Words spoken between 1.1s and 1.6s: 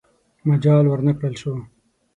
کړل شي.